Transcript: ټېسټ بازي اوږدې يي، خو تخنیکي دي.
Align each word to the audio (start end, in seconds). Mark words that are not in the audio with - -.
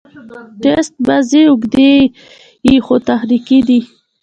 ټېسټ 0.61 0.93
بازي 1.07 1.41
اوږدې 1.47 1.91
يي، 2.67 2.75
خو 2.85 2.95
تخنیکي 3.07 3.59
دي. 3.67 3.79